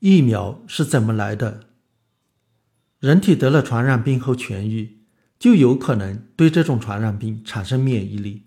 [0.00, 1.68] 疫苗是怎么来的？
[3.00, 4.98] 人体得了传染病后痊愈，
[5.38, 8.42] 就有可能对这种传染病产生免疫力，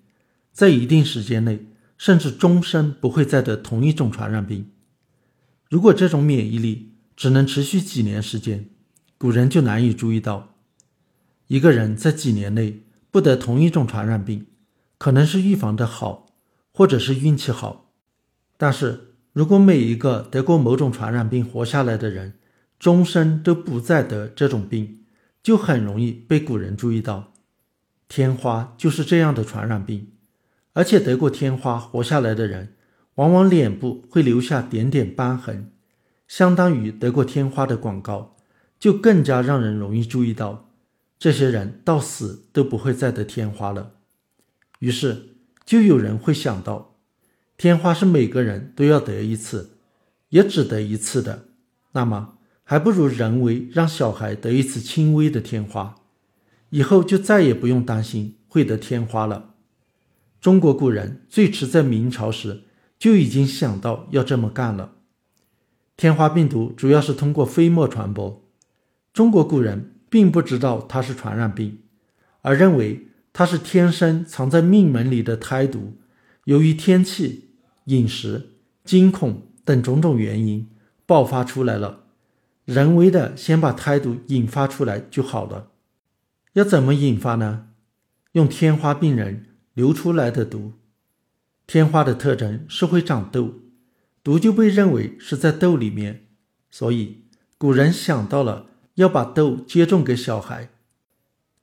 [0.51, 1.65] 在一定时间内，
[1.97, 4.69] 甚至终身不会再得同一种传染病。
[5.69, 8.69] 如果这种免疫力只能持续几年时间，
[9.17, 10.55] 古人就难以注意到。
[11.47, 14.45] 一个人在几年内不得同一种传染病，
[14.99, 16.27] 可能是预防的好，
[16.71, 17.91] 或者是运气好，
[18.55, 19.08] 但是。
[19.31, 22.33] 如果每一个得过某种传染病活下来的人，
[22.79, 25.01] 终身都不再得这种病，
[25.43, 27.33] 就很容易被古人注意到。
[28.07, 30.07] 天花就是这样的传染病，
[30.73, 32.73] 而且得过天花活下来的人，
[33.15, 35.71] 往往脸部会留下点点斑痕，
[36.27, 38.35] 相当于得过天花的广告，
[38.79, 40.71] 就更加让人容易注意到。
[41.19, 43.91] 这些人到死都不会再得天花了。
[44.79, 45.35] 于是，
[45.65, 46.88] 就有人会想到。
[47.59, 49.71] 天花是每个人都要得一次，
[50.29, 51.47] 也只得一次的，
[51.91, 55.97] 那么还不如人为让小孩得一次轻微的天花，
[56.69, 59.55] 以后就再也不用担心会得天花了。
[60.39, 62.61] 中国古人最迟在明朝时
[62.97, 64.93] 就已经想到要这么干了。
[65.97, 68.49] 天花病毒主要是通过飞沫传播，
[69.11, 71.79] 中国古人并不知道它是传染病，
[72.39, 75.97] 而认为它是天生藏在命门里的胎毒，
[76.45, 77.48] 由于天气。
[77.89, 78.51] 饮食、
[78.83, 80.69] 惊恐等种种原因
[81.07, 82.03] 爆发出来了，
[82.65, 85.71] 人为的先把胎毒引发出来就好了。
[86.53, 87.69] 要怎么引发呢？
[88.33, 90.73] 用天花病人流出来的毒。
[91.65, 93.55] 天花的特征是会长痘，
[94.23, 96.27] 毒就被认为是在痘里面，
[96.69, 97.23] 所以
[97.57, 100.69] 古人想到了要把痘接种给小孩。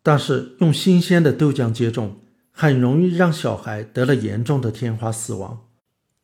[0.02, 5.65] 但是用新鲜的豆浆接种，很容易让小孩得了严重的天花死亡。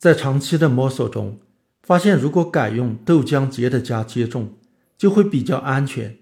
[0.03, 1.39] 在长期的摸索中，
[1.81, 4.55] 发现如果改用豆浆结的痂接种，
[4.97, 6.17] 就会比较安全。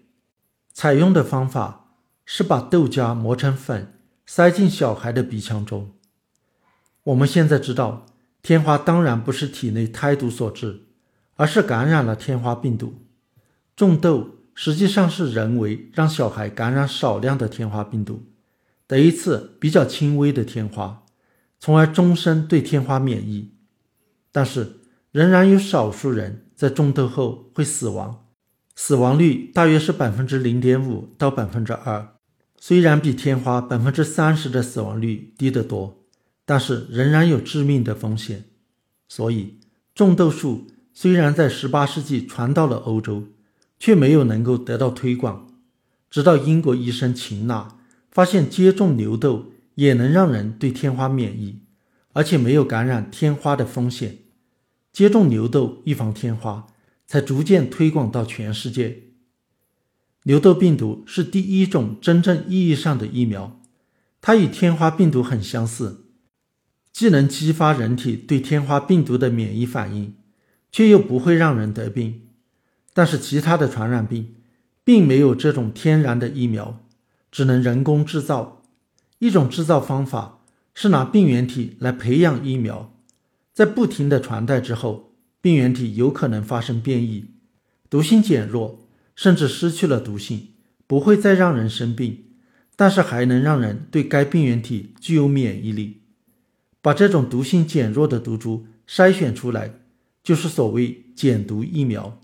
[0.71, 3.95] 采用的方法是把豆荚磨成粉，
[4.27, 5.93] 塞进小孩的鼻腔中。
[7.05, 8.05] 我们现在知道，
[8.43, 10.83] 天花当然不是体内胎毒所致，
[11.36, 12.93] 而是感染了天花病毒。
[13.75, 18.21] 种豆实际上是人为让小孩感染少量的天花病毒，
[18.86, 21.03] 得一次比较轻微的天花，
[21.59, 23.51] 从而终身对天花免疫。
[24.31, 24.80] 但是，
[25.11, 28.27] 仍然有少数人在中痘后会死亡，
[28.75, 32.15] 死亡率大约是百分之零点五到百分之二。
[32.58, 36.05] 虽然比天花百分之三十的死亡率低得多，
[36.45, 38.45] 但是仍然有致命的风险。
[39.09, 39.59] 所以，
[39.93, 43.25] 种豆术虽然在十八世纪传到了欧洲，
[43.77, 45.47] 却没有能够得到推广。
[46.09, 47.77] 直到英国医生秦纳
[48.09, 51.59] 发现接种牛痘也能让人对天花免疫。
[52.14, 54.17] 而且没有感染天花的风险，
[54.91, 56.67] 接种牛痘预防天花，
[57.07, 59.03] 才逐渐推广到全世界。
[60.23, 63.59] 牛痘病毒是第一种真正意义上的疫苗，
[64.21, 66.05] 它与天花病毒很相似，
[66.91, 70.15] 既能激发人体对天花病毒的免疫反应，
[70.71, 72.27] 却又不会让人得病。
[72.93, 74.35] 但是其他的传染病，
[74.83, 76.85] 并没有这种天然的疫苗，
[77.31, 78.63] 只能人工制造。
[79.19, 80.39] 一种制造方法。
[80.73, 82.93] 是拿病原体来培养疫苗，
[83.54, 87.26] 在不停的传代之后，病原体有可能发生变异，
[87.89, 90.50] 毒性减弱，甚至失去了毒性，
[90.88, 92.26] 不会再让人生病，
[92.76, 96.02] 但是还能让人对该病原体具有免疫力。
[96.82, 99.82] 把这种毒性减弱的毒株筛选出来，
[100.23, 102.22] 就是所谓减毒疫苗。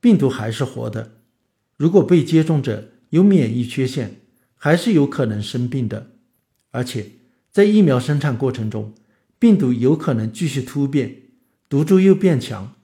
[0.00, 1.12] 病毒还是活的，
[1.76, 4.20] 如果被接种者有免疫缺陷，
[4.54, 6.10] 还是有可能生病的，
[6.70, 7.12] 而且。
[7.50, 8.94] 在疫苗生产过程中，
[9.38, 11.22] 病毒有可能继续突变，
[11.68, 12.74] 毒株又变强，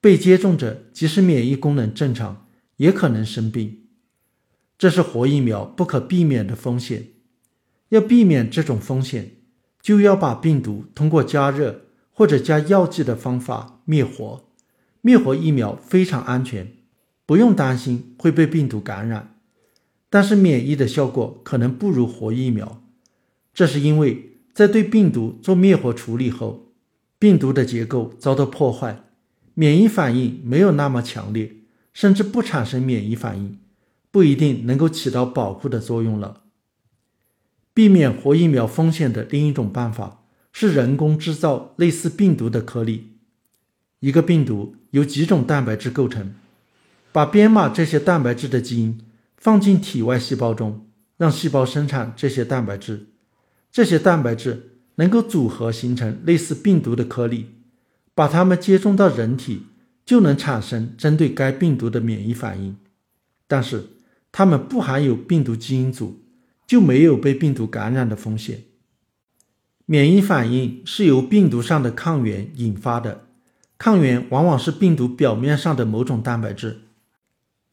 [0.00, 3.80] 被接种者即使免疫功能正常，也可能生病。
[4.78, 7.08] 这是活疫苗不可避免的风险。
[7.90, 9.32] 要避免这种风险，
[9.82, 14.48] 就要把病毒通过加热或者加药剂的方法灭活。
[15.02, 16.72] 灭活疫苗非常安全，
[17.26, 19.36] 不用担心会被病毒感染，
[20.08, 22.82] 但是免疫的效果可能不如活疫苗。
[23.52, 26.72] 这是因为，在对病毒做灭活处理后，
[27.18, 29.04] 病毒的结构遭到破坏，
[29.54, 31.56] 免疫反应没有那么强烈，
[31.92, 33.58] 甚至不产生免疫反应，
[34.10, 36.42] 不一定能够起到保护的作用了。
[37.72, 43.12] 避免活疫苗风险的另一种办法是人工制造类似病毒的颗粒。
[44.00, 46.34] 一个病毒由几种蛋白质构成，
[47.12, 49.00] 把编码这些蛋白质的基因
[49.38, 53.11] 放进体外细胞中，让细胞生产这些蛋白质。
[53.72, 57.46] 这些蛋白质能够组合形成类似病毒的颗粒，
[58.14, 59.62] 把它们接种到人体，
[60.04, 62.76] 就能产生针对该病毒的免疫反应，
[63.46, 63.86] 但是
[64.30, 66.20] 它们不含有病毒基因组，
[66.66, 68.64] 就没有被病毒感染的风险。
[69.86, 73.26] 免疫反应是由病毒上的抗原引发的，
[73.78, 76.82] 抗原往往是病毒表面上的某种蛋白质。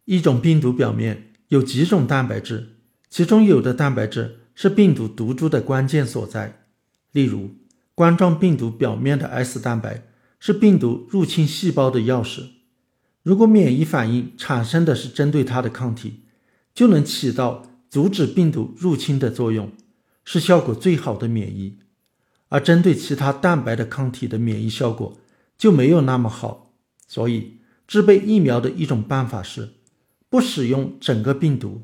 [0.06, 2.78] 一种病毒表面有几种蛋白质，
[3.10, 6.66] 其中有的蛋白质是病毒毒株的关键所在，
[7.14, 7.52] 例如
[7.96, 10.04] 冠状病毒表面的 S 蛋白。
[10.38, 12.44] 是病毒入侵细胞的钥匙。
[13.24, 16.24] 如果免疫反应产生的是针对它的抗体，
[16.74, 19.72] 就能起到阻止病毒入侵的作用，
[20.26, 21.80] 是效果最好的免疫。
[22.50, 25.18] 而针对其他蛋白的抗体的免疫效果
[25.58, 26.74] 就没有那么好。
[27.08, 29.70] 所以，制备疫苗的一种办法是，
[30.30, 31.82] 不使用整个病毒，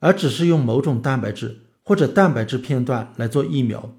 [0.00, 3.98] 而只是用某种蛋白质或者蛋白质片段来做疫苗。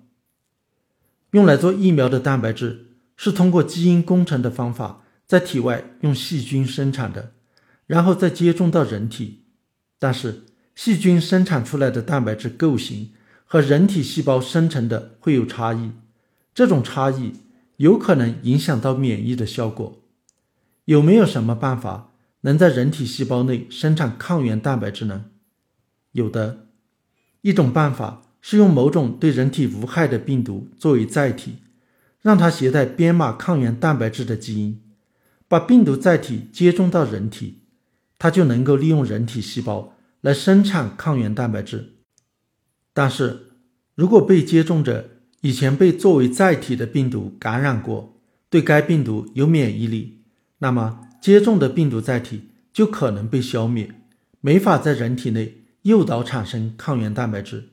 [1.31, 2.85] 用来做疫苗的蛋白质。
[3.21, 7.33] 是通过基因工程的方法在体外用细菌生产的，
[7.87, 9.43] 然后再接种到人体。
[9.97, 10.43] 但是
[10.73, 13.11] 细菌生产出来的蛋白质构型
[13.43, 15.91] 和人体细胞生成的会有差异，
[16.53, 17.33] 这种差异
[17.75, 20.01] 有可能影响到免疫的效果。
[20.85, 25.25] 有没有什么办法能在人体细胞内生产抗原蛋白质呢？
[26.13, 26.68] 有的，
[27.41, 31.55] 一种办法是用某种对人体无害的病毒作为载体。
[32.21, 34.81] 让它携带编码抗原蛋白质的基因，
[35.47, 37.59] 把病毒载体接种到人体，
[38.17, 41.93] 它就能够利用人体细胞来生产抗原蛋白质。
[42.93, 43.53] 但是，
[43.95, 45.09] 如果被接种者
[45.39, 48.19] 以前被作为载体的病毒感染过，
[48.49, 50.19] 对该病毒有免疫力，
[50.57, 53.89] 那么接种的病毒载体就可能被消灭，
[54.41, 57.69] 没法在人体内诱导产生抗原蛋白质。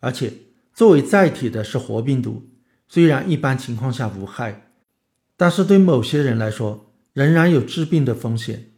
[0.00, 0.32] 而且，
[0.74, 2.50] 作为载体的是活病毒。
[2.88, 4.70] 虽然一般情况下无害，
[5.36, 8.70] 但是对某些人来说仍然有致病的风险。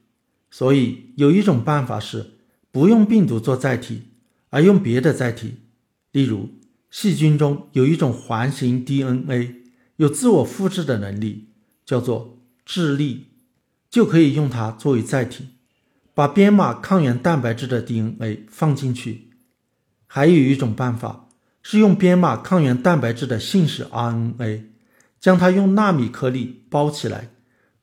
[0.50, 2.34] 所以有一种办法是
[2.70, 4.02] 不用病毒做载体，
[4.50, 5.56] 而用别的载体。
[6.12, 6.48] 例如，
[6.90, 9.64] 细菌中有一种环形 DNA，
[9.96, 11.48] 有自我复制的能力，
[11.84, 13.26] 叫做质粒，
[13.90, 15.48] 就可以用它作为载体，
[16.16, 19.32] 把编码抗原蛋白质的 DNA 放进去。
[20.06, 21.24] 还有一种办法。
[21.68, 24.66] 是用编码抗原蛋白质的信使 RNA，
[25.18, 27.30] 将它用纳米颗粒包起来，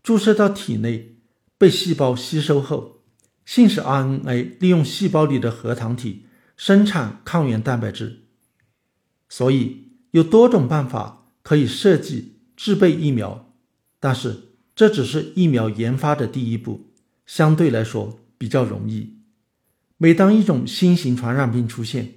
[0.01, 1.17] 注射到体内，
[1.57, 3.01] 被细胞吸收后，
[3.43, 8.21] 信使 RNA 利用细胞里的核糖体生产抗原蛋白质。
[9.27, 13.53] 所以有多种办法可以设计制备疫苗，
[13.99, 16.93] 但是这只是疫苗研发的第一步，
[17.25, 19.19] 相对来说比较容易。
[19.95, 22.15] 每当一种新型传染病出现，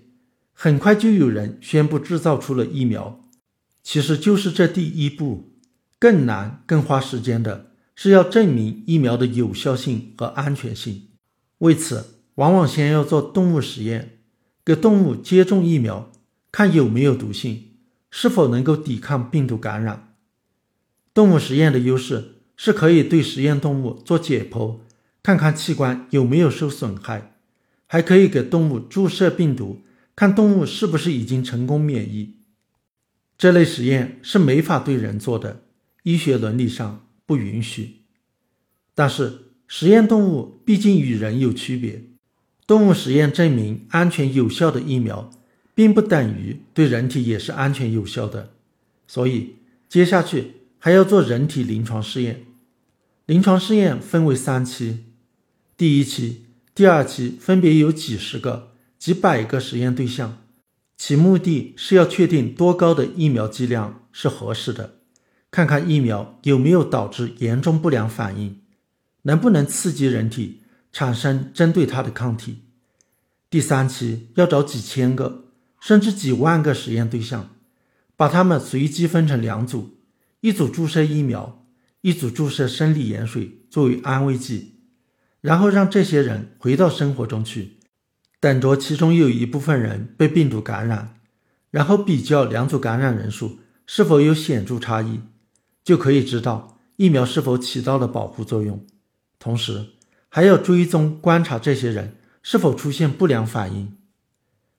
[0.52, 3.20] 很快就有人宣布制造出了疫苗，
[3.84, 5.52] 其实就是这第一步。
[6.00, 11.11] 更难、更花时间的是要证明疫苗的有效性和安全性。
[11.58, 14.19] 为此，往往先要做动物实验，
[14.64, 16.11] 给动物接种疫苗，
[16.50, 17.69] 看有没有毒性，
[18.11, 20.17] 是否能够抵抗病毒感染。
[21.14, 24.81] 动物实验的优势是可以对实验动物做解剖，
[25.26, 27.34] 看看器官有没有受损害，
[27.88, 29.82] 还可以给动物注射病毒。
[30.14, 32.37] 看动物是不是已经成功免疫，
[33.37, 35.64] 这类实验是没法对人做的，
[36.05, 38.02] 医学伦理上不允许。
[38.94, 42.04] 但是实验动物毕竟与人有区别，
[42.64, 45.33] 动物实验证明安全有效的疫苗，
[45.75, 48.52] 并不等于对人体也是安全有效的。
[49.09, 49.56] 所以
[49.88, 52.45] 接下去还要做人体临床试验。
[53.26, 55.00] 临床试验分为三期，
[55.76, 58.73] 第一期、第二期分别有几十个。
[58.99, 60.38] 几百个实验对象，
[60.97, 65.00] 其目的是要确定多高的疫苗剂量是合适的，
[65.50, 68.62] 看看疫苗有没有导致严重不良反应，
[69.23, 72.62] 能不能刺激人体产生针对它的抗体。
[73.50, 75.45] 第三期要找几千个
[75.78, 77.50] 甚至几万个实验对象，
[78.16, 79.99] 把他们随机分成两组，
[80.40, 81.66] 一组注射疫苗，
[82.00, 84.75] 一组注射生理盐水作为安慰剂，
[85.47, 87.76] 然后让这些人回到生活中去。
[88.41, 91.21] 等着其中有一部分人被病毒感染，
[91.71, 95.21] 然后比较两组感染人数是否有显著差异，
[95.85, 98.85] 就可以知道疫苗是否起到了保护作用。
[99.38, 99.91] 同时，
[100.29, 103.97] 还要追踪观察这些人是否出现不良反应。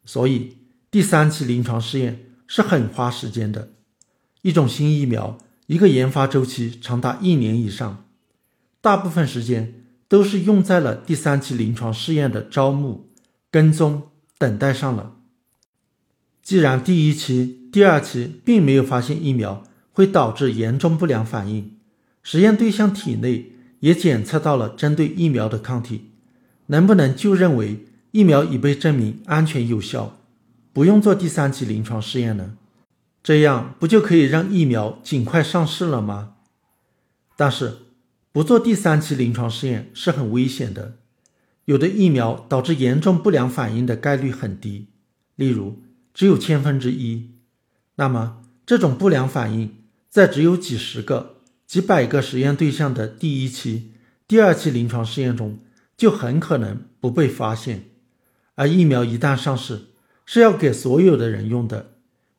[0.03, 0.57] 所以，
[0.91, 3.71] 第三期临床试验是很花时间的。
[4.41, 8.05] 一种新疫苗，一个研发周期长达一年以上，
[8.81, 9.76] 大部分时间
[10.07, 13.05] 都是用在了第三期临床试验的招募。
[13.49, 15.15] 跟踪等待上了。
[16.43, 21.77] 既然第一期、第二期并没有发现疫苗会导致严重不良反应，
[22.21, 26.11] 实验对象体内也检测到了针对疫苗的抗体，
[26.67, 30.17] 能不能就认为疫苗已被证明安全有效，
[30.73, 32.57] 不用做第三期临床试验呢？
[33.23, 36.33] 这样不就可以让疫苗尽快上市了吗？
[37.37, 37.77] 但是
[38.37, 40.99] 不做第三期临床试验是很危险的，
[41.65, 44.89] 有的疫苗导致严重不良反应的概率很低，
[45.35, 45.81] 例如
[46.13, 47.31] 只有千分之一。
[47.95, 49.77] 那么这种不良反应
[50.07, 53.93] 在只有几十个、几百个实验对象的第一期、
[54.27, 55.57] 第二期临床试验中
[55.97, 57.85] 就很可能不被发现，
[58.53, 59.87] 而疫苗一旦上市
[60.27, 61.93] 是要给所有的人用的。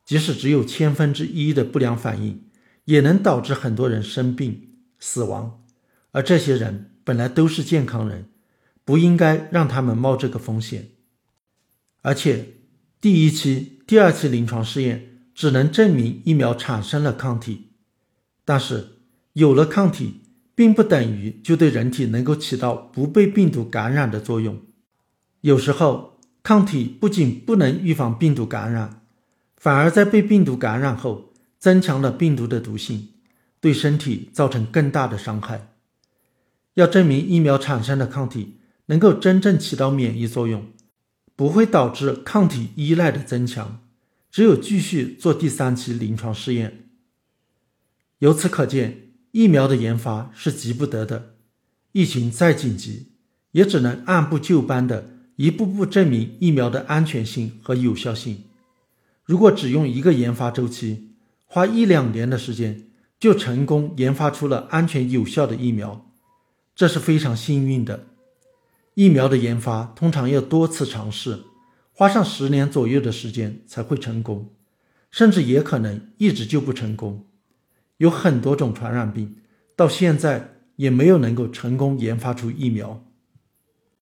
[0.04, 2.44] 即使只有千分之一的不良反应，
[2.84, 4.68] 也能导致很多人生病、
[5.00, 5.64] 死亡，
[6.12, 8.26] 而这些人本来都是健康人，
[8.84, 10.90] 不应该让他们冒这个风险。
[12.02, 12.54] 而且，
[13.00, 17.72] 第一期、第二期临床试验只能证明疫苗产生了抗体，
[18.44, 18.98] 但是
[19.34, 20.22] 有了抗体，
[20.54, 24.60] 并不等于就对人体能够起到不被病毒感染的作用。
[25.42, 29.02] 有时候，抗体不仅不能预防病毒感染。
[29.56, 33.08] 反而在被病毒感染后，增强了病毒的毒性，
[33.60, 35.74] 对身体造成更大的伤害。
[36.78, 38.54] 要证明疫苗产生的抗体
[38.87, 40.64] 能够真正起到免疫作用，
[41.35, 43.80] 不会导致抗体依赖的增强，
[44.30, 46.88] 只有继续做第三期临床试验。
[48.20, 51.35] 由此可见，疫苗的研发是急不得的。
[51.90, 53.08] 疫情再紧急，
[53.50, 58.44] 也只能按部就班的一步步证明疫苗的安全性和有效性。
[59.25, 62.87] 如果只用一个研发周期，花一两年的时间
[63.18, 66.07] 就成功研发出了安全有效的疫苗，
[66.78, 68.06] 这是非常幸运的。
[68.94, 71.40] 疫苗的研发通常要多次尝试，
[71.92, 74.54] 花上十年左右的时间才会成功，
[75.11, 77.26] 甚至也可能一直就不成功。
[77.97, 79.38] 有很多种传染病
[79.75, 83.04] 到现在也没有能够成功研发出疫苗。